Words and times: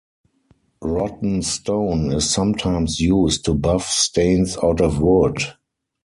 Rotten 0.81 1.43
stone 1.43 2.11
is 2.13 2.27
sometimes 2.27 2.99
used 2.99 3.45
to 3.45 3.53
buff 3.53 3.85
stains 3.87 4.57
out 4.63 4.81
of 4.81 4.99
wood. 4.99 5.37